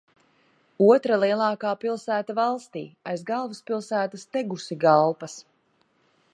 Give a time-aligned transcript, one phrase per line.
[0.85, 5.41] Otra lielākā pilsēta valstī aiz galvaspilsētas Tegusigalpas.